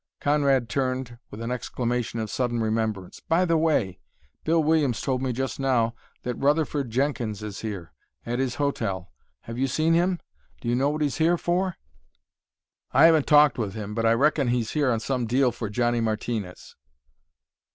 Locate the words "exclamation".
1.51-2.19